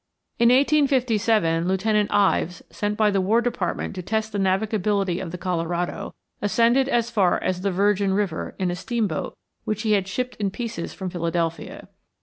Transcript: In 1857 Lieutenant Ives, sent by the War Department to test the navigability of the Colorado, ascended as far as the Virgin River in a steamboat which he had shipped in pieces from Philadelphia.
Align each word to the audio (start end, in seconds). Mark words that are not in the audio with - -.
In 0.39 0.49
1857 0.49 1.67
Lieutenant 1.67 2.09
Ives, 2.11 2.63
sent 2.71 2.97
by 2.97 3.11
the 3.11 3.21
War 3.21 3.39
Department 3.39 3.93
to 3.93 4.01
test 4.01 4.31
the 4.31 4.39
navigability 4.39 5.21
of 5.21 5.29
the 5.31 5.37
Colorado, 5.37 6.15
ascended 6.41 6.89
as 6.89 7.11
far 7.11 7.37
as 7.43 7.61
the 7.61 7.69
Virgin 7.71 8.11
River 8.11 8.55
in 8.57 8.71
a 8.71 8.75
steamboat 8.75 9.37
which 9.63 9.83
he 9.83 9.91
had 9.91 10.07
shipped 10.07 10.35
in 10.37 10.49
pieces 10.49 10.91
from 10.91 11.11
Philadelphia. 11.11 11.87